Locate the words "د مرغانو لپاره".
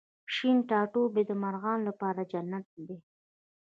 1.27-2.21